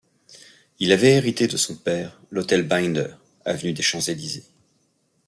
Il 0.79 0.91
avait 0.93 1.11
hérité 1.11 1.45
de 1.47 1.57
son 1.57 1.75
père 1.75 2.19
l'hôtel 2.31 2.63
Binder, 2.67 3.13
avenue 3.45 3.73
des 3.73 3.83
Champs-Élysées. 3.83 4.45